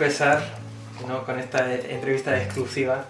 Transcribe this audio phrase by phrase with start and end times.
[0.00, 0.42] Empezar
[1.26, 3.04] con esta entrevista exclusiva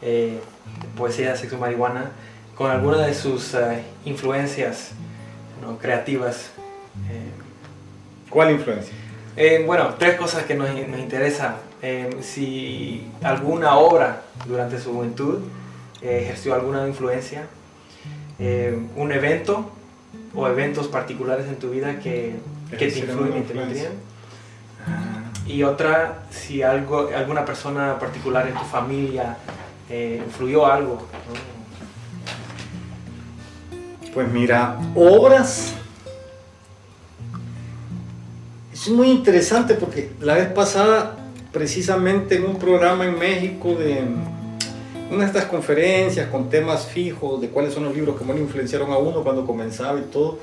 [0.00, 0.40] eh,
[0.80, 2.12] de poesía, sexo, marihuana,
[2.54, 4.92] con algunas de sus eh, influencias
[5.82, 6.52] creativas.
[7.10, 7.28] Eh.
[8.30, 8.94] ¿Cuál influencia?
[9.66, 11.56] bueno, tres cosas que nos, nos interesan.
[12.22, 15.40] si alguna obra durante su juventud
[16.00, 17.48] ejerció alguna influencia,
[18.96, 19.70] un evento
[20.34, 22.36] o eventos particulares en tu vida que,
[22.70, 23.52] que te influyen te
[25.52, 29.36] y otra si algo, alguna persona particular en tu familia
[29.88, 31.06] eh, influyó algo.
[34.14, 35.74] Pues mira, obras.
[38.72, 41.16] Es muy interesante porque la vez pasada,
[41.52, 44.04] precisamente en un programa en México de
[45.10, 48.92] una de estas conferencias con temas fijos de cuáles son los libros que más influenciaron
[48.92, 50.38] a uno cuando comenzaba y todo,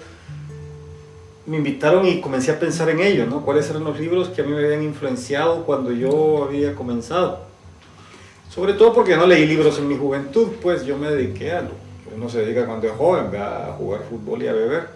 [1.48, 3.44] me invitaron y comencé a pensar en ello, ¿no?
[3.44, 7.39] ¿Cuáles eran los libros que a mí me habían influenciado cuando yo había comenzado?
[8.50, 11.70] Sobre todo porque no leí libros en mi juventud, pues yo me dediqué a lo
[11.70, 14.89] que uno se dedica cuando es joven, a jugar fútbol y a beber.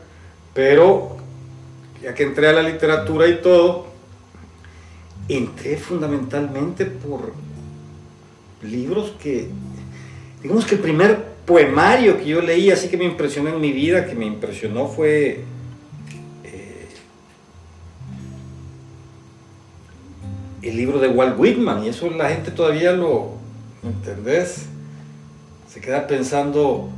[0.54, 1.16] Pero
[2.04, 3.86] ya que entré a la literatura y todo,
[5.30, 7.32] entré fundamentalmente por
[8.62, 9.48] libros que,
[10.44, 14.06] digamos que el primer poemario que yo leí, así que me impresionó en mi vida,
[14.06, 15.46] que me impresionó fue
[20.62, 23.32] el libro de Walt Whitman, y eso la gente todavía lo,
[23.84, 24.68] ¿entendés?
[25.68, 26.90] Se queda pensando,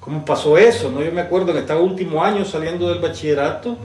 [0.00, 0.90] ¿cómo pasó eso?
[0.90, 1.02] ¿no?
[1.02, 3.76] Yo me acuerdo en este último año saliendo del bachillerato,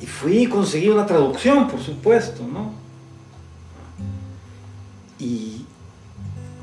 [0.00, 2.72] y fui y conseguí una traducción, por supuesto, ¿no?
[5.18, 5.64] Y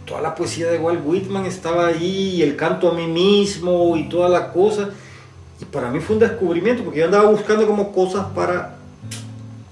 [0.05, 4.07] toda la poesía de Walt Whitman estaba ahí, y el canto a mí mismo, y
[4.07, 4.91] toda la cosa,
[5.59, 8.74] y para mí fue un descubrimiento, porque yo andaba buscando como cosas para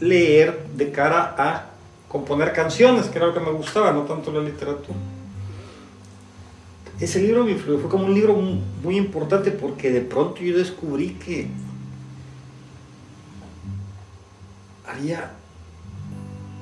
[0.03, 1.69] leer de cara a
[2.08, 4.97] componer canciones, que era lo que me gustaba, no tanto la literatura.
[7.00, 8.36] Ese libro me influyó, fue como un libro
[8.84, 11.47] muy importante porque de pronto yo descubrí que
[14.86, 15.31] había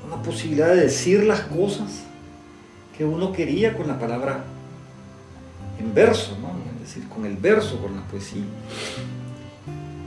[0.06, 2.04] una posibilidad de decir las cosas
[2.98, 4.44] que uno quería con la palabra
[5.80, 6.50] en verso, ¿no?
[6.76, 8.44] es decir, con el verso, con la poesía.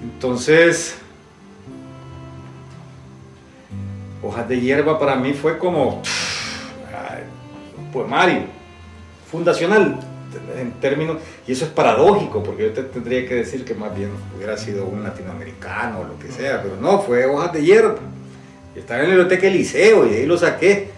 [0.03, 0.97] Entonces,
[4.25, 6.03] Hojas de hierba para mí fue como
[7.93, 8.43] poemario,
[9.31, 10.01] fundacional
[10.59, 14.11] en términos, y eso es paradójico, porque yo te tendría que decir que más bien
[14.37, 17.97] hubiera sido un latinoamericano o lo que sea, pero no, fue hojas de hierba.
[18.75, 20.91] Estaba en la biblioteca del liceo y ahí lo saqué.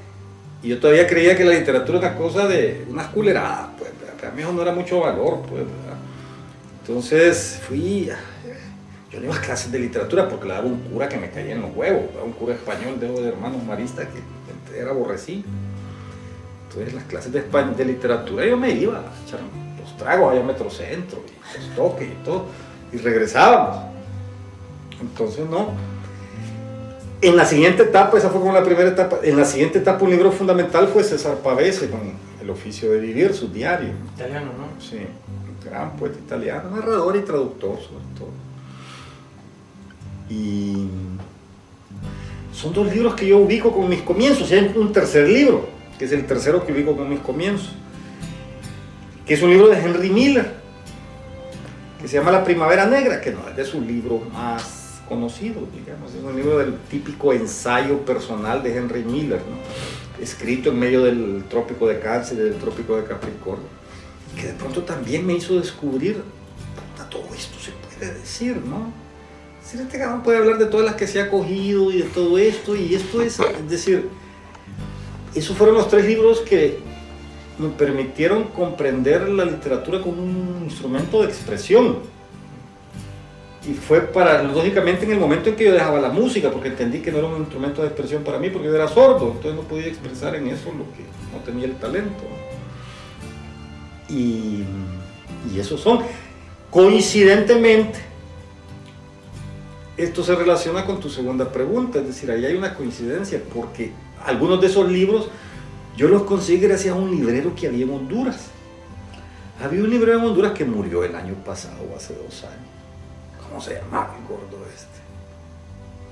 [0.62, 4.32] Y yo todavía creía que la literatura era una cosa de unas culeradas, pues, para
[4.32, 5.64] mí eso no era mucho valor, pues,
[6.80, 8.10] Entonces fui,
[9.20, 11.74] yo a clases de literatura porque le daba un cura que me caía en los
[11.74, 15.44] huevos, un cura español de, de hermanos maristas que era aborrecí.
[16.68, 19.40] Entonces las clases de, de literatura yo me iba a echar
[19.80, 22.46] los tragos allá a Metrocentro y los toques y todo,
[22.92, 23.86] y regresábamos.
[25.00, 25.70] Entonces no.
[27.22, 30.10] En la siguiente etapa, esa fue como la primera etapa, en la siguiente etapa un
[30.10, 32.00] libro fundamental fue César Pavese con
[32.42, 33.94] El oficio de vivir, su diario.
[34.14, 34.80] Italiano, ¿no?
[34.80, 38.45] Sí, un gran poeta italiano, narrador y traductor sobre todo.
[40.28, 40.86] Y
[42.52, 44.50] son dos libros que yo ubico con mis comienzos.
[44.50, 45.68] Hay un tercer libro,
[45.98, 47.72] que es el tercero que ubico con mis comienzos,
[49.26, 50.54] que es un libro de Henry Miller,
[52.00, 56.14] que se llama La Primavera Negra, que no es de su libro más conocido, digamos,
[56.14, 59.40] es un libro del típico ensayo personal de Henry Miller,
[60.20, 63.68] escrito en medio del trópico de Cáncer y del trópico de Capricornio,
[64.34, 66.22] que de pronto también me hizo descubrir,
[67.10, 69.05] todo esto se puede decir, ¿no?
[69.66, 72.38] Si este cabrón puede hablar de todas las que se ha cogido y de todo
[72.38, 74.08] esto, y esto es, es decir,
[75.34, 76.78] esos fueron los tres libros que
[77.58, 81.98] me permitieron comprender la literatura como un instrumento de expresión.
[83.68, 87.00] y fue para, lógicamente, en el momento en que yo dejaba la música, porque entendí
[87.00, 89.62] que no era un instrumento de expresión para mí, porque yo era sordo, entonces no
[89.62, 91.02] podía expresar en eso lo que
[91.32, 92.22] no tenía el talento.
[94.08, 94.62] Y,
[95.52, 95.98] y esos son.
[96.70, 97.98] Coincidentemente,
[99.96, 103.92] esto se relaciona con tu segunda pregunta, es decir, ahí hay una coincidencia, porque
[104.24, 105.28] algunos de esos libros
[105.96, 108.48] yo los conseguí gracias a un librero que había en Honduras.
[109.62, 112.68] Había un librero en Honduras que murió el año pasado, hace dos años.
[113.48, 114.86] ¿Cómo se llamaba el gordo este?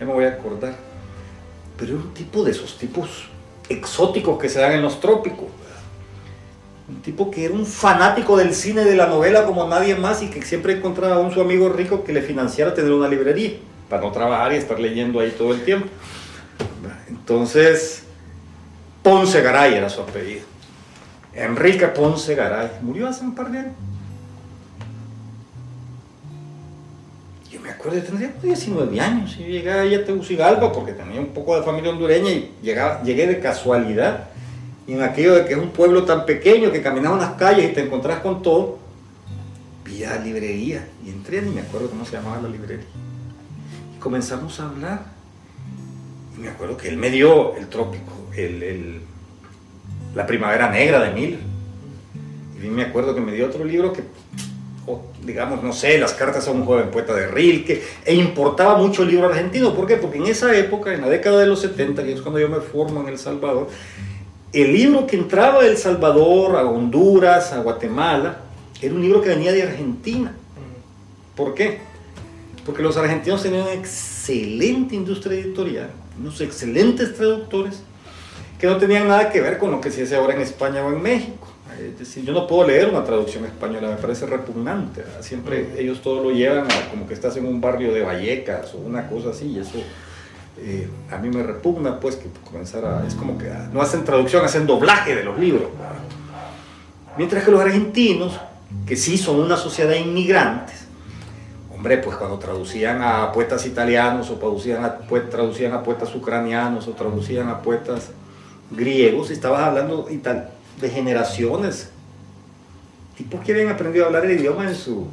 [0.01, 0.75] Ya me voy a acordar.
[1.77, 3.29] Pero era un tipo de esos tipos
[3.69, 5.49] exóticos que se dan en los trópicos.
[6.89, 10.29] Un tipo que era un fanático del cine, de la novela como nadie más y
[10.29, 13.53] que siempre encontraba a un su amigo rico que le financiara tener una librería
[13.95, 15.87] para no trabajar y estar leyendo ahí todo el tiempo.
[17.09, 18.03] Entonces,
[19.05, 20.43] Ponce Garay era su apellido.
[21.33, 22.71] Enrique Ponce Garay.
[22.83, 23.73] Murió hace un par de años.
[27.49, 29.37] Yo me acuerdo, tendría 19 años.
[29.39, 33.39] Y llegué ahí a Tegucigalpa porque tenía un poco de familia hondureña y llegué de
[33.39, 34.29] casualidad
[34.89, 37.75] y en aquello de que es un pueblo tan pequeño que caminas unas calles y
[37.75, 38.79] te encontrás con todo,
[39.85, 42.85] vi la librería y entré, ni me acuerdo cómo se llamaba la librería.
[44.05, 45.01] Comenzamos a hablar.
[46.39, 49.01] Me acuerdo que él me dio el trópico, el,
[50.15, 51.39] la primavera negra de Miller.
[52.63, 54.03] Y me acuerdo que me dio otro libro que,
[55.25, 59.09] digamos, no sé, las cartas a un joven poeta de Rilke, e importaba mucho el
[59.09, 59.75] libro argentino.
[59.75, 59.97] ¿Por qué?
[59.97, 62.61] Porque en esa época, en la década de los 70, que es cuando yo me
[62.61, 63.69] formo en El Salvador,
[64.53, 68.41] el libro que entraba de El Salvador, a Honduras, a Guatemala,
[68.83, 70.37] era un libro que venía de Argentina.
[71.35, 71.94] ¿Por qué?
[72.65, 77.83] Porque los argentinos tenían una excelente industria editorial, unos excelentes traductores,
[78.59, 80.93] que no tenían nada que ver con lo que se hace ahora en España o
[80.93, 81.49] en México.
[81.79, 85.05] Es decir, yo no puedo leer una traducción española, me parece repugnante.
[85.21, 88.79] Siempre ellos todo lo llevan a como que estás en un barrio de Vallecas o
[88.79, 89.79] una cosa así, y eso
[90.61, 94.45] eh, a mí me repugna pues que comenzar a, es como que no hacen traducción,
[94.45, 95.69] hacen doblaje de los libros.
[97.19, 98.39] Mientras que los argentinos,
[98.87, 100.84] que sí son una sociedad de inmigrantes,
[101.85, 106.89] hombre, pues cuando traducían a poetas italianos o traducían a, pues, traducían a poetas ucranianos
[106.89, 108.09] o traducían a poetas
[108.71, 111.91] griegos, estabas hablando de generaciones.
[113.19, 115.09] Tipos que habían aprendido a hablar el idioma en su,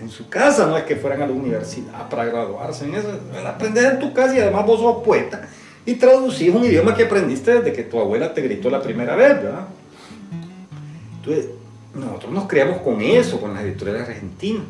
[0.00, 3.08] en su casa, no es que fueran a la universidad para graduarse en eso,
[3.46, 5.46] aprender en tu casa y además vos sos poeta
[5.84, 9.42] y traducís un idioma que aprendiste desde que tu abuela te gritó la primera vez,
[9.42, 9.66] ¿verdad?
[11.18, 11.50] Entonces,
[11.94, 14.64] nosotros nos creamos con eso, con las editoriales argentinas.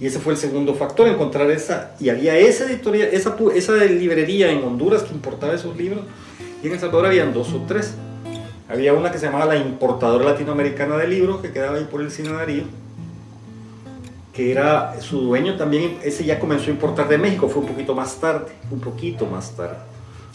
[0.00, 4.50] Y ese fue el segundo factor, encontrar esa, y había esa editorial, esa, esa librería
[4.50, 6.04] en Honduras que importaba esos libros,
[6.62, 7.94] y en El Salvador habían dos o tres.
[8.68, 12.10] Había una que se llamaba la Importadora Latinoamericana de Libros, que quedaba ahí por el
[12.10, 12.64] Cine Darío,
[14.32, 17.94] que era su dueño también, ese ya comenzó a importar de México, fue un poquito
[17.94, 19.78] más tarde, un poquito más tarde.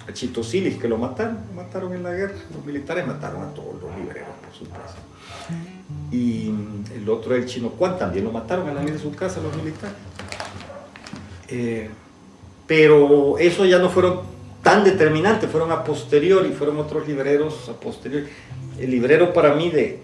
[0.09, 3.54] A Chito Silis, que lo mataron, lo mataron en la guerra, los militares mataron a
[3.54, 4.98] todos los libreros, por supuesto.
[6.13, 6.51] Y
[6.95, 9.98] el otro, el chino Juan, también lo mataron en la de su casa los militares.
[11.50, 11.89] Eh,
[12.68, 14.21] pero eso ya no fueron
[14.62, 18.27] tan determinantes, fueron a posteriori, fueron otros libreros a posteriori.
[18.80, 20.00] El librero para mí de,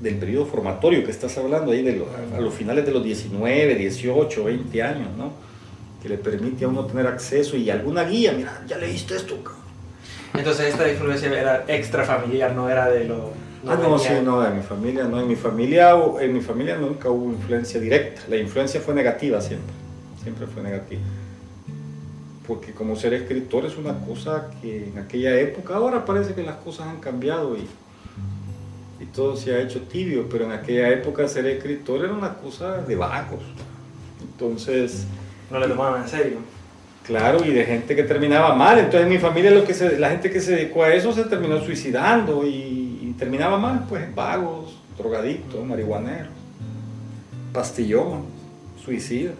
[0.00, 2.02] del periodo formatorio que estás hablando ahí, de
[2.34, 5.32] a los finales de los 19, 18, 20 años, ¿no?
[6.02, 9.36] Que le permite a uno tener acceso y alguna guía, mira, ya leíste esto.
[10.34, 13.30] Entonces esta influencia era extra familiar, no era de lo...
[13.66, 17.10] ah, no, sí, no, de mi familia, no, en mi familia, en mi familia nunca
[17.10, 19.74] hubo influencia directa, la influencia fue negativa siempre,
[20.22, 21.00] siempre fue negativa.
[22.46, 26.56] Porque como ser escritor es una cosa que en aquella época, ahora parece que las
[26.56, 27.66] cosas han cambiado y
[29.02, 32.78] y todo se ha hecho tibio, pero en aquella época ser escritor era una cosa
[32.78, 33.42] de vagos.
[34.20, 35.06] Entonces...
[35.50, 36.38] No le tomaban en serio.
[37.04, 38.78] Claro, y de gente que terminaba mal.
[38.78, 41.24] Entonces en mi familia lo que se, la gente que se dedicó a eso se
[41.24, 42.81] terminó suicidando y,
[43.22, 46.32] terminaba mal, pues vagos, drogadictos, marihuaneros,
[47.52, 48.24] pastillón,
[48.84, 49.36] suicidas.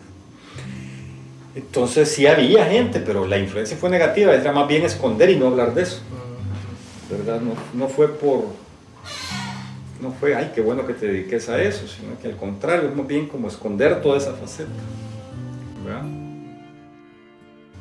[1.56, 5.48] Entonces sí había gente, pero la influencia fue negativa, era más bien esconder y no
[5.48, 6.00] hablar de eso.
[7.10, 7.40] ¿Verdad?
[7.40, 8.44] No, no fue por,
[10.00, 12.94] no fue, ay, qué bueno que te dediques a eso, sino que al contrario, es
[12.94, 14.70] más bien como esconder toda esa faceta.
[15.84, 16.04] ¿verdad?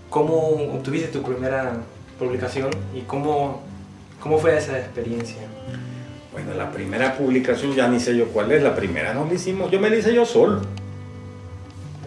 [0.10, 0.36] ¿Cómo
[0.74, 1.78] obtuviste tu primera
[2.18, 3.62] publicación y cómo,
[4.20, 5.51] cómo fue esa experiencia?
[6.32, 9.70] Bueno, la primera publicación ya ni sé yo cuál es, la primera no la hicimos,
[9.70, 10.62] yo me la hice yo solo.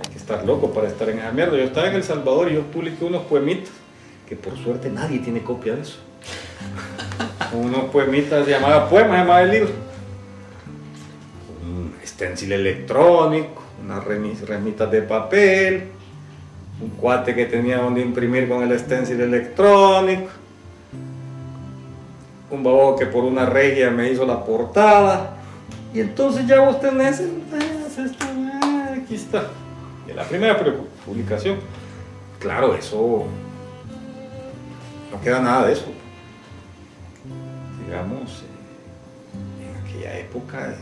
[0.03, 1.57] Hay que estar loco para estar en esa mierda.
[1.57, 3.73] Yo estaba en El Salvador y yo publiqué unos poemitas,
[4.29, 5.99] que por suerte nadie tiene copia de eso.
[7.53, 9.85] unos poemitas llamados poemas, llamaba el libro
[11.65, 15.85] un stencil electrónico, unas remitas de papel,
[16.81, 20.31] un cuate que tenía donde imprimir con el stencil electrónico,
[22.55, 25.37] un babo que por una regia me hizo la portada,
[25.93, 29.49] y entonces ya vos tenés, ah, aquí está,
[30.07, 30.57] de la primera
[31.05, 31.59] publicación.
[32.39, 33.25] Claro, eso
[35.11, 35.87] no queda nada de eso.
[37.85, 40.75] Digamos, eh, en aquella época,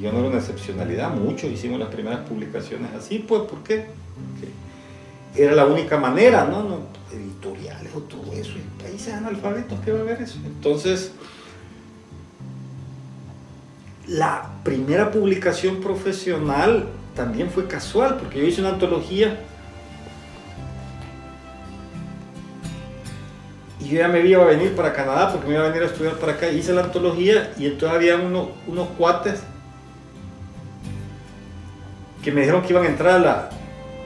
[0.00, 3.86] yo no era una excepcionalidad, muchos hicimos las primeras publicaciones así, pues, ¿por qué?
[5.34, 6.62] era la única manera, ¿no?
[6.64, 6.80] no
[7.12, 8.54] editoriales o todo eso,
[8.98, 10.38] países analfabetos, ¿qué va a haber eso?
[10.44, 11.12] Entonces,
[14.08, 19.38] la primera publicación profesional también fue casual, porque yo hice una antología
[23.80, 25.86] y yo ya me iba a venir para Canadá porque me iba a venir a
[25.86, 26.48] estudiar para acá.
[26.48, 29.42] Hice la antología y entonces había uno, unos cuates
[32.24, 33.50] que me dijeron que iban a entrar a la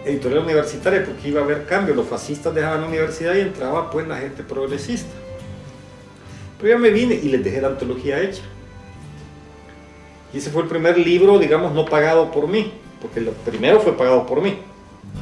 [0.04, 1.94] editorial universitaria porque iba a haber cambio.
[1.94, 5.11] Los fascistas dejaban la universidad y entraba pues la gente progresista.
[6.59, 8.42] Pero ya me vine y les dejé la antología hecha.
[10.32, 13.97] Y ese fue el primer libro, digamos, no pagado por mí, porque el primero fue
[13.97, 14.56] pagado por mí.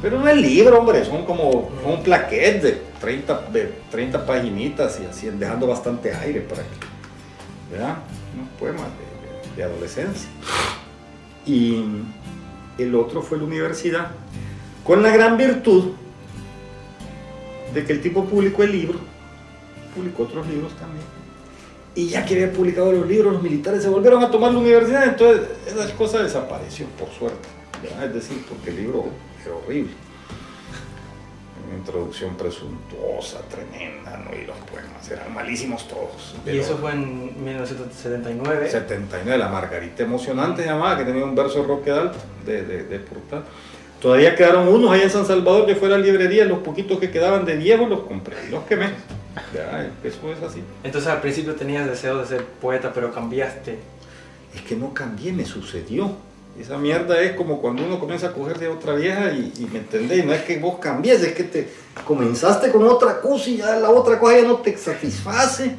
[0.01, 5.05] Pero no es libro, hombre, son como un plaquet de 30, de 30 paginitas y
[5.05, 7.97] así, dejando bastante aire para que, ¿verdad?
[8.39, 10.29] Un poema de, de adolescencia.
[11.45, 11.83] Y
[12.77, 14.11] el otro fue la universidad,
[14.83, 15.91] con la gran virtud
[17.73, 18.99] de que el tipo publicó el libro,
[19.95, 21.05] publicó otros libros también.
[21.93, 25.03] Y ya que había publicado los libros, los militares se volvieron a tomar la universidad,
[25.05, 27.47] entonces esa cosa desapareció, por suerte.
[28.03, 29.05] Es decir, porque el libro
[29.43, 29.91] era horrible.
[31.67, 34.35] Una introducción presuntuosa, tremenda, ¿no?
[34.37, 36.35] y los poemas eran malísimos todos.
[36.45, 38.69] ¿Y eso fue en 1979?
[38.69, 43.43] 79, la Margarita Emocionante llamada, que tenía un verso roque alto de, de, de portal.
[44.01, 47.45] Todavía quedaron unos ahí en San Salvador que fue la librería, los poquitos que quedaban
[47.45, 48.89] de viejo los compré los quemé.
[49.53, 50.63] Ya, eso es así.
[50.83, 53.77] Entonces al principio tenías deseo de ser poeta, pero cambiaste.
[54.55, 56.11] Es que no cambié, me sucedió.
[56.59, 60.25] Esa mierda es como cuando uno comienza a coger de otra vieja y, me entendés,
[60.25, 61.69] no es que vos cambies, es que te
[62.05, 65.75] comenzaste con otra cosa y ya la otra cosa ya no te satisface.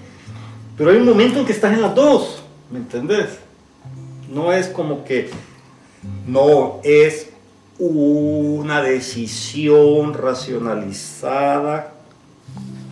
[0.78, 3.38] Pero hay un momento en que estás en las dos, ¿me entendés?
[4.32, 5.28] No es como que
[6.26, 7.31] no es
[7.88, 11.92] una decisión racionalizada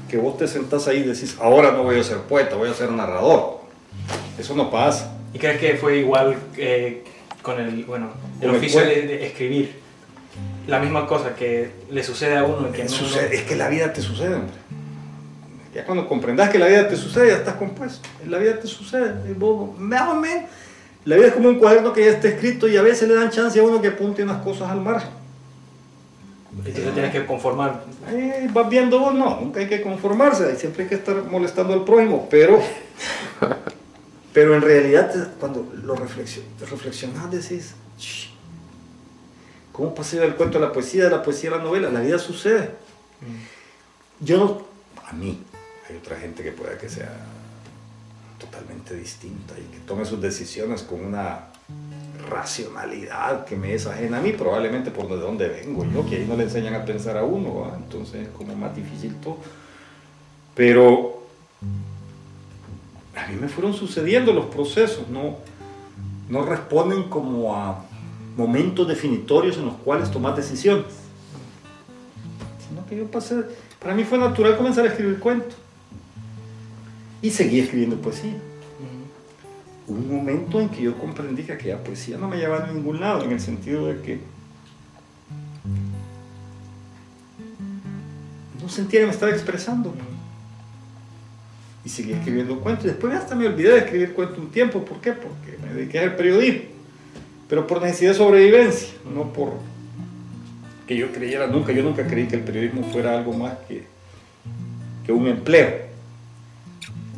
[0.08, 2.74] que vos te sentás ahí y decís, ahora no voy a ser poeta, voy a
[2.74, 3.60] ser narrador.
[4.38, 5.16] Eso no pasa.
[5.32, 7.04] ¿Y crees que fue igual eh,
[7.42, 8.08] con el, bueno,
[8.40, 9.78] el oficio de, escribir?
[10.66, 12.72] La misma cosa que le sucede a uno.
[12.72, 14.54] Que Es que la vida te sucede, hombre.
[15.74, 18.08] Ya cuando comprendas que la vida te sucede, ya estás compuesto.
[18.26, 19.14] La vida te sucede.
[19.78, 20.50] Más o menos.
[21.04, 23.30] La vida es como un cuaderno que ya está escrito y a veces le dan
[23.30, 25.10] chance a uno que apunte unas cosas al margen.
[26.56, 27.84] Entonces tienes que conformar.
[28.08, 31.84] Eh, vas viendo vos, no, nunca hay que conformarse, siempre hay que estar molestando al
[31.84, 32.60] prójimo, pero,
[34.32, 37.74] pero en realidad cuando lo reflexionas decís,
[39.72, 41.88] ¿cómo pasa del cuento a la poesía, de la poesía a la novela?
[41.90, 42.70] La vida sucede.
[43.20, 44.24] Mm.
[44.24, 44.62] Yo no,
[45.08, 45.40] a mí,
[45.88, 47.10] hay otra gente que pueda que sea
[48.40, 51.50] totalmente distinta y que tome sus decisiones con una
[52.28, 56.26] racionalidad que me es ajena a mí, probablemente por de dónde vengo yo, que ahí
[56.26, 59.38] no le enseñan a pensar a uno, entonces es como más difícil todo.
[60.54, 61.22] Pero
[63.14, 65.36] a mí me fueron sucediendo los procesos, no,
[66.28, 67.84] no responden como a
[68.36, 70.86] momentos definitorios en los cuales tomar decisiones,
[72.68, 73.44] sino que yo pasé,
[73.78, 75.56] para mí fue natural comenzar a escribir cuentos
[77.22, 78.34] y seguí escribiendo poesía
[79.90, 83.24] un momento en que yo comprendí que aquella poesía no me llevaba a ningún lado,
[83.24, 84.20] en el sentido de que
[88.62, 89.92] no sentía que me estaba expresando.
[91.84, 92.84] Y seguí escribiendo cuentos.
[92.84, 94.84] Después hasta me olvidé de escribir cuentos un tiempo.
[94.84, 95.12] ¿Por qué?
[95.12, 96.68] Porque me dediqué al periodismo.
[97.48, 99.54] Pero por necesidad de sobrevivencia, no por
[100.86, 101.72] que yo creyera nunca.
[101.72, 103.84] Yo nunca creí que el periodismo fuera algo más que,
[105.04, 105.89] que un empleo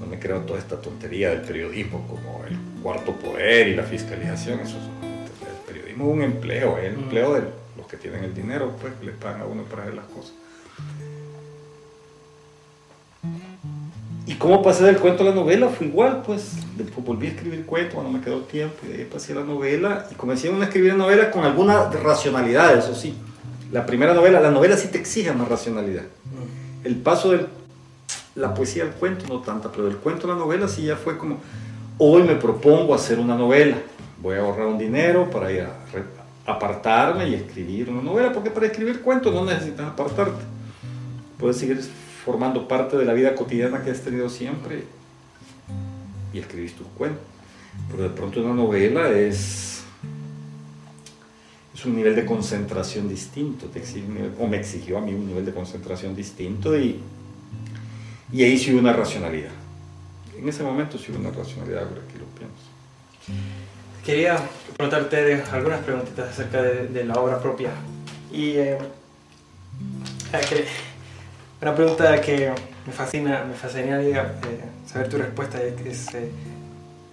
[0.03, 4.61] no me creo toda esta tontería del periodismo como el cuarto poder y la fiscalización.
[4.61, 7.03] Eso el periodismo es un empleo, es el mm.
[7.05, 7.43] empleo de
[7.77, 10.33] los que tienen el dinero, pues les pagan a uno para hacer las cosas.
[14.27, 15.69] ¿Y cómo pasé del cuento a la novela?
[15.69, 16.53] Fue igual, pues.
[16.77, 19.45] Después volví a escribir cuento cuando me quedó tiempo y de ahí pasé a la
[19.45, 23.15] novela y comencé a escribir novela con alguna racionalidad, eso sí.
[23.71, 26.03] La primera novela, la novela sí te exige más racionalidad.
[26.03, 26.87] Mm.
[26.87, 27.47] El paso del
[28.35, 31.19] la poesía del cuento no tanta, pero del cuento a la novela sí ya fue
[31.19, 31.39] como,
[31.99, 33.77] hoy me propongo hacer una novela,
[34.21, 35.77] voy a ahorrar un dinero para ir a
[36.47, 40.43] apartarme y escribir una novela, porque para escribir cuentos no necesitas apartarte.
[41.39, 41.81] Puedes seguir
[42.25, 44.85] formando parte de la vida cotidiana que has tenido siempre
[46.33, 47.23] y escribís tus cuentos.
[47.91, 49.83] Pero de pronto una novela es,
[51.75, 53.83] es un nivel de concentración distinto, te
[54.39, 57.01] o me exigió a mí un nivel de concentración distinto y,
[58.33, 59.51] y ahí sí una racionalidad.
[60.37, 62.73] En ese momento sí hubo una racionalidad, ahora que lo pienso.
[64.05, 64.37] Quería
[64.77, 67.71] preguntarte algunas preguntitas acerca de, la obra propia.
[68.33, 68.79] Y eh,
[71.61, 72.53] una pregunta que
[72.87, 76.31] me fascina, me fascinaría eh, saber tu respuesta es eh,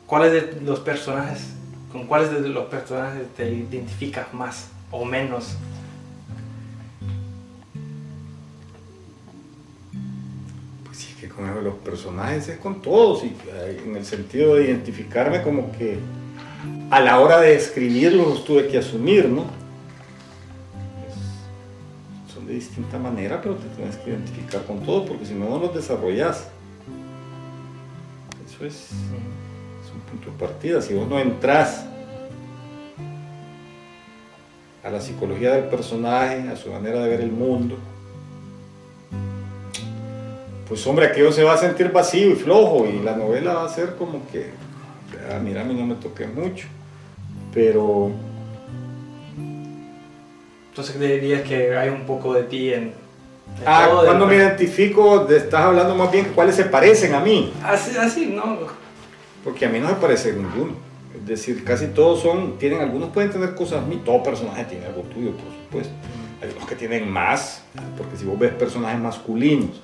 [0.07, 1.49] ¿cuáles de los personajes,
[1.91, 5.55] con cuáles de los personajes te identificas más o menos?
[11.39, 13.35] Con los personajes es con todos, y
[13.85, 15.99] en el sentido de identificarme como que
[16.89, 19.45] a la hora de escribirlos los tuve que asumir, ¿no?
[22.33, 25.59] son de distinta manera, pero te tienes que identificar con todo, porque si no, no
[25.59, 26.47] los desarrollas.
[28.45, 30.81] Eso es, es un punto de partida.
[30.81, 31.85] Si vos no entras
[34.83, 37.77] a la psicología del personaje, a su manera de ver el mundo,
[40.69, 43.69] pues hombre, aquello se va a sentir vacío y flojo y la novela va a
[43.69, 44.51] ser como que,
[45.31, 46.67] ah, mira, a mí no me toqué mucho.
[47.51, 48.11] Pero...
[50.69, 52.93] Entonces dirías que hay un poco de ti en...
[53.65, 57.51] ah, cuando me identifico, estás hablando más bien cuáles se parecen a mí.
[57.63, 58.59] Así, así, no.
[59.43, 60.73] Porque a mí no me parece ninguno.
[61.15, 65.01] Es decir, casi todos son, tienen, algunos pueden tener cosas mí, todo personaje tiene algo
[65.01, 65.93] tuyo, por supuesto.
[66.43, 67.63] Hay unos que tienen más,
[67.97, 69.81] porque si vos ves personajes masculinos,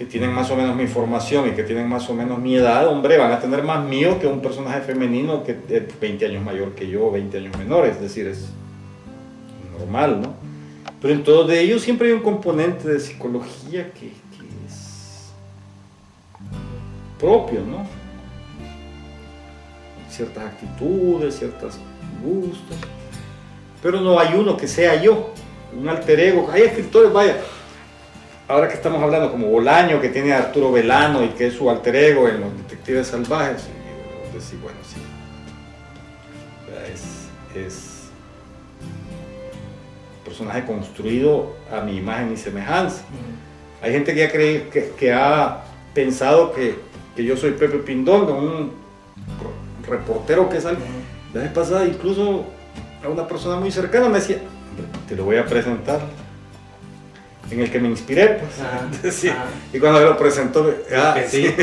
[0.00, 2.88] que tienen más o menos mi formación y que tienen más o menos mi edad,
[2.88, 6.74] hombre, van a tener más mío que un personaje femenino que es 20 años mayor
[6.74, 8.48] que yo, 20 años menor, es decir, es
[9.78, 10.32] normal, ¿no?
[11.02, 14.06] Pero en todos de ellos siempre hay un componente de psicología que,
[14.66, 15.34] es
[17.18, 17.86] propio, ¿no?
[20.08, 21.74] Ciertas actitudes, ciertos
[22.24, 22.78] gustos,
[23.82, 25.34] pero no hay uno que sea yo,
[25.78, 26.48] un alter ego.
[26.50, 27.36] Hay escritores, vaya,
[28.50, 31.70] ahora que estamos hablando como Bolaño, que tiene a Arturo Velano y que es su
[31.70, 35.00] alter ego en los detectives salvajes, y decir, bueno, sí,
[37.54, 38.10] es,
[38.80, 43.02] un personaje construido a mi imagen y semejanza.
[43.82, 45.62] Hay gente que ha, creído, que, ha
[45.94, 46.76] pensado que,
[47.16, 48.72] yo soy Pepe Pindón, un
[49.86, 50.78] reportero que sale.
[51.32, 52.44] La vez pasada incluso
[53.04, 54.38] a una persona muy cercana me decía,
[55.08, 56.00] te lo voy a presentar
[57.50, 58.40] en el que me inspiré,
[59.02, 59.24] pues.
[59.72, 61.46] Y cuando lo presentó, ah, sí.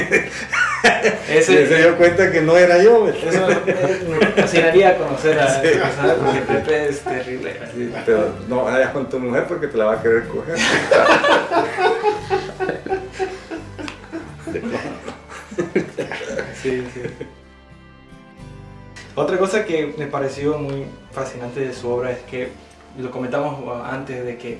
[1.29, 3.07] Ese, se dio cuenta que no era yo.
[3.09, 7.55] Eso me, fascinaría conocer a esa persona porque Pepe es terrible.
[8.05, 10.57] Pero no vayas con tu mujer porque te la va a querer coger.
[16.61, 17.01] sí, sí.
[19.15, 22.49] Otra cosa que me pareció muy fascinante de su obra es que
[22.99, 24.59] lo comentamos antes de que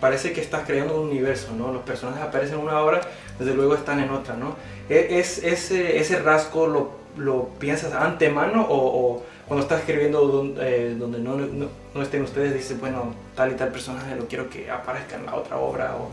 [0.00, 1.72] parece que estás creando un universo, ¿no?
[1.72, 3.00] Los personajes aparecen en una obra,
[3.38, 4.56] desde luego están en otra, ¿no?
[4.88, 10.94] E, ¿Es, ese, ese rasgo lo, lo piensas antemano o, cuando estás escribiendo donde, eh,
[10.96, 15.16] donde no, no, estén ustedes dices, bueno, tal y tal personaje lo quiero que aparezca
[15.16, 15.96] en la otra obra?
[15.96, 16.10] O...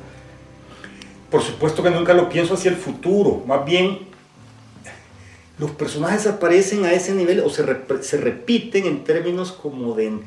[1.31, 4.13] Por supuesto que nunca lo pienso hacia el futuro, más bien
[5.57, 7.63] los personajes aparecen a ese nivel o se,
[8.01, 10.19] se repiten en términos como de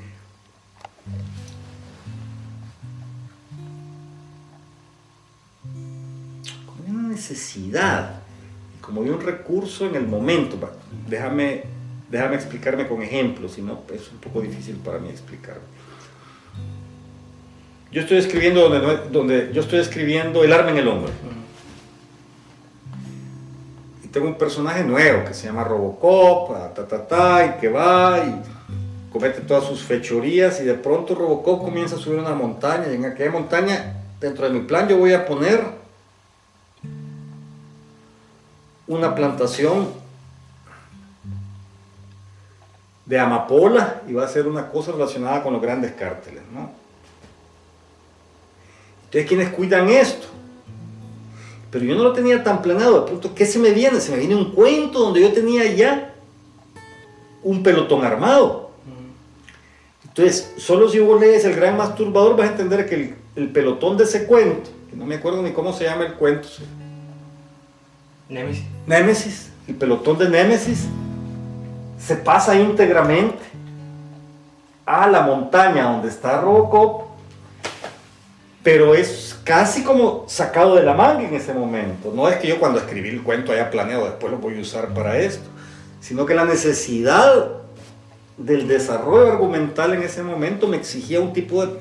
[7.29, 8.21] necesidad,
[8.81, 10.57] como de un recurso en el momento.
[11.09, 11.65] Déjame,
[12.11, 15.63] déjame explicarme con ejemplos, si no es un poco difícil para mí explicarme.
[17.91, 21.11] Yo estoy escribiendo donde, donde yo estoy escribiendo El arma en el hombro.
[24.05, 28.19] Y tengo un personaje nuevo que se llama Robocop, ta, ta, ta, y que va
[28.19, 32.97] y comete todas sus fechorías y de pronto Robocop comienza a subir una montaña y
[32.97, 35.86] en aquella montaña, dentro de mi plan, yo voy a poner
[38.87, 39.89] una plantación
[43.05, 46.71] de amapola y va a ser una cosa relacionada con los grandes cárteles, ¿no?
[49.05, 50.27] Entonces, ¿quiénes cuidan esto?
[51.71, 54.01] Pero yo no lo tenía tan planeado, de pronto, ¿qué se me viene?
[54.01, 56.15] Se me viene un cuento donde yo tenía ya
[57.43, 58.71] un pelotón armado.
[60.05, 63.97] Entonces, solo si vos lees El Gran Masturbador vas a entender que el, el pelotón
[63.97, 66.49] de ese cuento, que no me acuerdo ni cómo se llama el cuento,
[68.29, 68.65] Némesis.
[68.87, 70.87] Némesis, el pelotón de Némesis,
[71.99, 73.43] se pasa íntegramente
[74.85, 77.07] a la montaña donde está Robocop,
[78.63, 82.13] pero es casi como sacado de la manga en ese momento.
[82.15, 84.89] No es que yo cuando escribí el cuento haya planeado, después lo voy a usar
[84.89, 85.49] para esto,
[86.01, 87.49] sino que la necesidad
[88.37, 91.75] del desarrollo argumental en ese momento me exigía un tipo de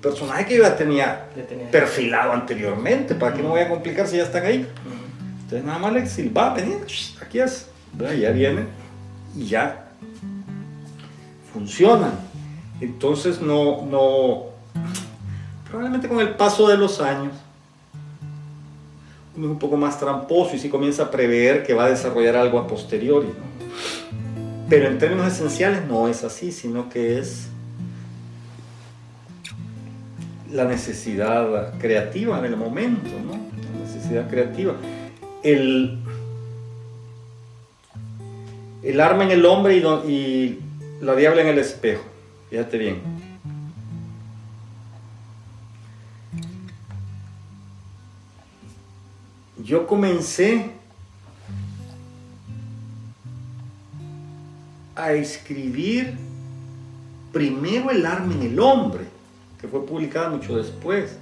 [0.00, 1.26] personaje que yo ya tenía,
[1.70, 3.14] perfilado anteriormente.
[3.14, 4.66] ¿Para qué me voy a complicar si ya están ahí?
[5.50, 6.78] Entonces nada más le va, venir,
[7.20, 7.66] aquí es.
[7.98, 8.66] Ya viene
[9.36, 9.88] y ya
[11.52, 12.12] funcionan.
[12.80, 14.44] Entonces no, no,
[15.68, 17.32] probablemente con el paso de los años,
[19.36, 22.36] uno es un poco más tramposo y si comienza a prever que va a desarrollar
[22.36, 23.30] algo a posteriori.
[24.68, 27.48] Pero en términos esenciales no es así, sino que es
[30.52, 33.32] la necesidad creativa del momento, ¿no?
[33.32, 34.76] La necesidad creativa.
[35.42, 35.98] El,
[38.82, 40.60] el arma en el hombre y, y
[41.00, 42.04] la diabla en el espejo.
[42.50, 43.00] Fíjate bien.
[49.64, 50.70] Yo comencé
[54.96, 56.16] a escribir
[57.32, 59.04] primero el arma en el hombre,
[59.60, 61.16] que fue publicada mucho después.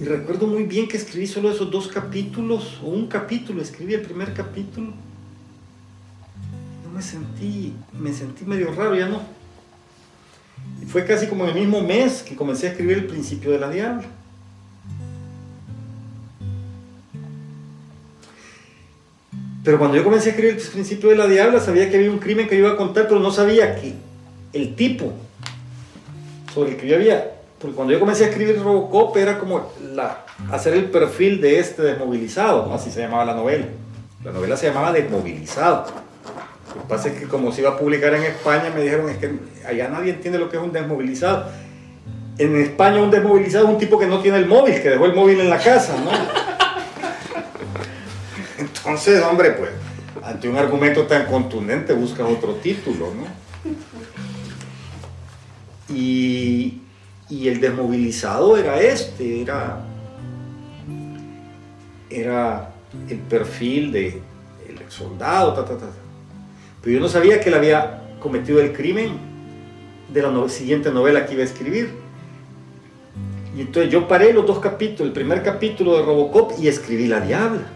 [0.00, 4.00] Y recuerdo muy bien que escribí solo esos dos capítulos, o un capítulo, escribí el
[4.00, 4.94] primer capítulo.
[6.82, 9.20] No me sentí, me sentí medio raro, ya no.
[10.80, 13.58] Y fue casi como en el mismo mes que comencé a escribir el principio de
[13.58, 14.08] la diabla.
[19.62, 22.20] Pero cuando yo comencé a escribir el principio de la diabla, sabía que había un
[22.20, 23.92] crimen que yo iba a contar, pero no sabía que
[24.54, 25.12] el tipo
[26.54, 27.39] sobre el que yo había.
[27.60, 29.70] Porque cuando yo comencé a escribir Robocop era como
[30.50, 33.66] hacer el perfil de este desmovilizado, así se llamaba la novela.
[34.24, 35.86] La novela se llamaba Desmovilizado.
[36.74, 39.18] Lo que pasa es que como se iba a publicar en España, me dijeron es
[39.18, 39.30] que
[39.66, 41.50] allá nadie entiende lo que es un desmovilizado.
[42.38, 45.14] En España un desmovilizado es un tipo que no tiene el móvil, que dejó el
[45.14, 46.10] móvil en la casa, ¿no?
[48.58, 49.70] Entonces, hombre, pues,
[50.22, 53.26] ante un argumento tan contundente buscas otro título, ¿no?
[55.94, 56.80] Y,
[57.30, 59.84] el desmovilizado era este, era,
[62.10, 62.72] era
[63.08, 64.20] el perfil de
[64.68, 65.86] el soldado, ta, ta, ta.
[66.82, 69.12] Pero yo no sabía que él había cometido el crimen
[70.12, 71.90] de la siguiente novela que iba a escribir.
[73.56, 77.20] Y entonces yo paré los dos capítulos, el primer capítulo de Robocop y escribí La
[77.20, 77.66] Diabla.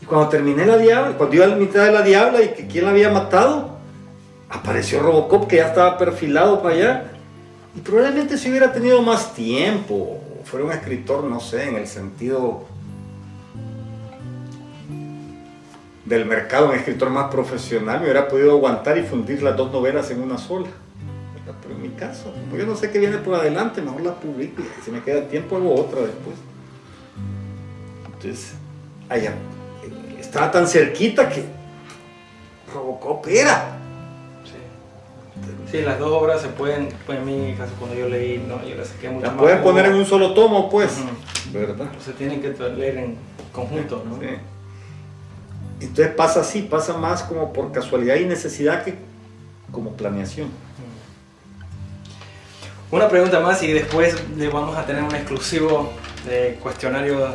[0.00, 2.66] Y cuando terminé La Diabla, cuando iba a la mitad de La Diabla y que
[2.66, 3.78] quién la había matado,
[4.48, 7.12] apareció Robocop que ya estaba perfilado para allá.
[7.78, 12.66] Y probablemente si hubiera tenido más tiempo, fuera un escritor, no sé, en el sentido
[16.04, 20.10] del mercado, un escritor más profesional, me hubiera podido aguantar y fundir las dos novelas
[20.10, 20.66] en una sola.
[21.62, 24.90] Pero en mi caso, yo no sé qué viene por adelante, mejor la publico si
[24.90, 26.34] me queda tiempo hago otra después.
[28.06, 28.54] Entonces,
[29.08, 29.34] allá,
[30.18, 31.44] estaba tan cerquita que
[32.74, 33.77] Robocop era.
[35.70, 35.82] Sí.
[35.82, 38.88] las dos obras se pueden, pues en mi caso cuando yo leí, no, yo las
[38.88, 40.98] saqué mucho las pueden poner en un solo tomo, pues.
[41.52, 41.86] ¿Verdad?
[42.04, 43.16] se tienen que leer en
[43.52, 44.18] conjunto, ¿no?
[44.18, 44.28] Sí.
[45.80, 48.96] Entonces pasa así, pasa más como por casualidad y necesidad que
[49.70, 50.48] como planeación.
[52.90, 55.92] Una pregunta más y después le vamos a tener un exclusivo
[56.26, 57.28] de cuestionario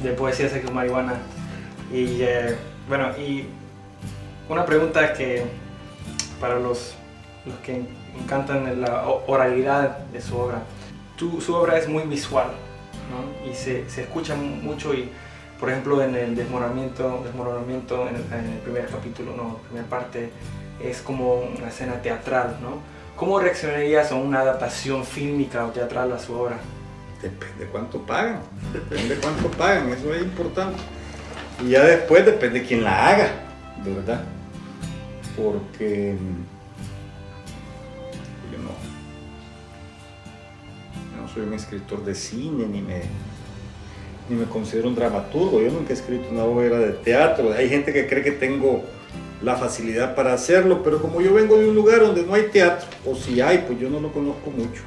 [0.00, 1.14] de poesía sexo marihuana.
[1.92, 2.56] Y eh,
[2.88, 3.46] bueno, y
[4.48, 5.42] una pregunta que
[6.40, 6.94] para los,
[7.46, 7.82] los que
[8.20, 10.62] encantan la oralidad de su obra.
[11.16, 12.48] Tu, su obra es muy visual
[13.10, 13.50] ¿no?
[13.50, 15.10] y se, se escucha mucho y
[15.62, 20.28] por ejemplo, en el desmoronamiento, desmoronamiento en, el, primer capítulo, no, primera parte,
[20.82, 22.80] es como una escena teatral, ¿no?
[23.14, 26.56] ¿Cómo reaccionarías a una adaptación fílmica o teatral a su obra?
[27.22, 28.40] Depende cuánto pagan,
[28.72, 30.80] depende cuánto pagan, eso es importante.
[31.64, 33.28] Y ya después depende quién la haga,
[33.84, 34.24] de verdad.
[35.36, 36.16] Porque
[41.32, 43.02] soy un escritor de cine ni me
[44.28, 47.92] ni me considero un dramaturgo, yo nunca he escrito una obra de teatro, hay gente
[47.92, 48.82] que cree que tengo
[49.42, 52.88] la facilidad para hacerlo, pero como yo vengo de un lugar donde no hay teatro,
[53.04, 54.82] o si hay, pues yo no lo conozco mucho.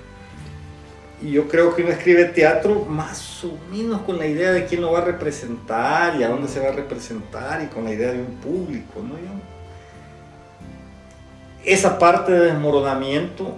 [1.22, 4.82] Y yo creo que uno escribe teatro más o menos con la idea de quién
[4.82, 8.12] lo va a representar y a dónde se va a representar y con la idea
[8.12, 9.16] de un público, ¿no?
[11.66, 13.58] esa parte de desmoronamiento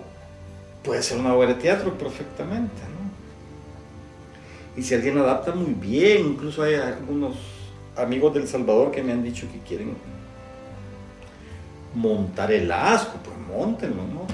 [0.87, 4.79] puede ser una obra de teatro perfectamente, ¿no?
[4.79, 7.35] Y si alguien adapta muy bien, incluso hay algunos
[7.97, 9.97] amigos del Salvador que me han dicho que quieren
[11.93, 14.25] montar el asco, pues montenlo, ¿no?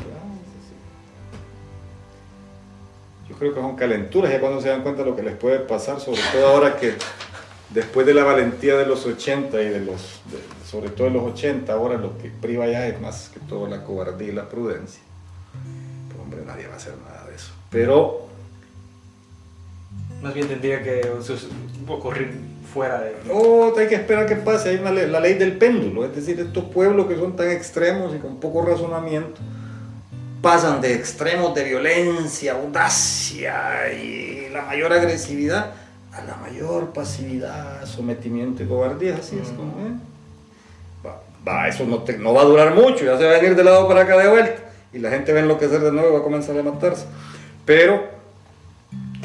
[3.28, 5.60] Yo creo que son calenturas, ya cuando se dan cuenta de lo que les puede
[5.60, 6.94] pasar, sobre todo ahora que
[7.72, 10.22] después de la valentía de los 80 y de los,
[10.70, 13.84] sobre todo de los 80, ahora lo que priva ya es más que todo la
[13.84, 15.02] cobardía y la prudencia.
[16.44, 17.52] Pues nadie va a hacer nada de eso.
[17.70, 18.28] Pero...
[20.22, 21.02] Más bien tendría que
[21.88, 22.38] ocurrir
[22.74, 23.14] fuera de...
[23.30, 26.66] Oh, hay que esperar que pase, hay una la ley del péndulo, es decir, estos
[26.66, 29.42] pueblos que son tan extremos y con poco razonamiento,
[30.42, 35.72] pasan de extremos de violencia, audacia y la mayor agresividad
[36.14, 41.12] a la mayor pasividad, sometimiento y cobardía, así es como, ¿eh?
[41.48, 43.88] va, eso no, no, va a durar mucho, ya se va a venir de lado
[43.88, 46.24] para acá de vuelta y la gente va a enloquecer de nuevo y va a
[46.24, 47.06] comenzar a matarse.
[47.66, 48.08] Pero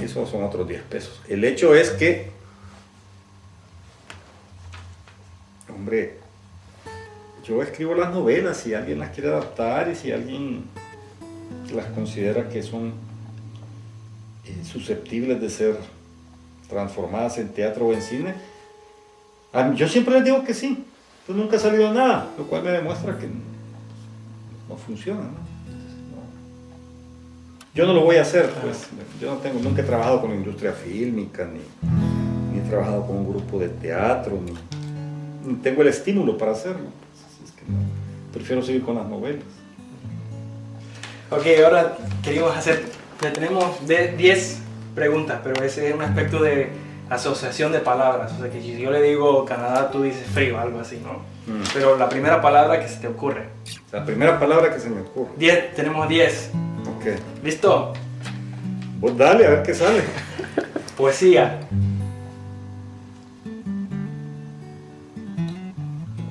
[0.02, 1.20] esos son otros 10 pesos.
[1.28, 2.30] El hecho es que,
[5.68, 6.18] hombre,
[7.44, 10.64] yo escribo las novelas si alguien las quiere adaptar y si alguien
[11.74, 12.92] las considera que son
[14.44, 15.76] eh, susceptibles de ser
[16.68, 18.34] transformadas en teatro o en cine,
[19.74, 20.84] yo siempre les digo que sí,
[21.26, 23.26] pues nunca ha salido nada, lo cual me demuestra que
[24.68, 25.22] no, funciona.
[27.78, 28.88] Yo no lo voy a hacer, pues
[29.20, 31.60] yo no tengo, nunca he trabajado con la industria fílmica, ni,
[32.58, 36.88] he trabajado con un grupo de teatro, ni, tengo el estímulo para hacerlo.
[37.36, 37.52] Pues,
[38.32, 39.44] prefiero seguir con las novelas.
[41.30, 42.82] Ok, ahora queríamos hacer,
[43.22, 44.58] ya tenemos 10
[44.96, 46.70] preguntas, pero ese es un aspecto de
[47.08, 48.32] asociación de palabras.
[48.32, 51.20] O sea, que si yo le digo Canadá, tú dices frío, algo así, ¿no?
[51.46, 51.62] Mm.
[51.72, 53.50] Pero la primera palabra que se te ocurre.
[53.92, 55.30] La primera palabra que se me ocurre.
[55.36, 56.50] Diez, tenemos 10.
[56.98, 57.06] Ok.
[57.44, 57.92] ¿Listo?
[59.00, 60.02] Pues dale, a ver qué sale.
[60.96, 61.60] Poesía.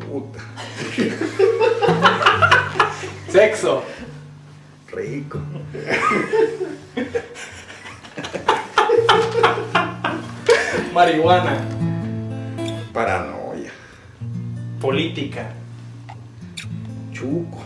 [0.05, 0.39] Puta.
[3.29, 3.81] Sexo.
[4.91, 5.39] Rico.
[10.93, 11.61] Marihuana.
[12.91, 13.71] Paranoia.
[14.81, 15.49] Política.
[17.13, 17.63] Chuco.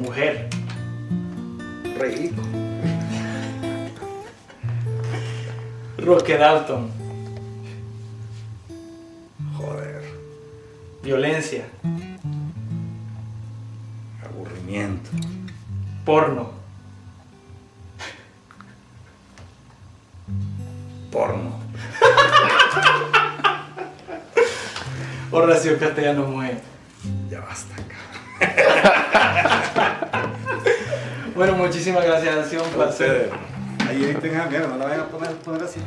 [0.00, 0.48] Mujer.
[1.98, 2.42] Rico.
[5.98, 6.90] Roque Dalton.
[9.56, 10.02] Joder.
[11.02, 11.64] Violencia.
[14.24, 15.10] Aburrimiento.
[16.04, 16.52] Porno.
[21.10, 21.60] Porno.
[25.30, 26.60] Horacio Castellano Mujer.
[27.30, 27.74] Ya basta,
[31.34, 33.30] bueno, muchísimas gracias, ha sido un placer.
[33.88, 35.80] Ahí tengan, mira, no la vayan a poner, poner así.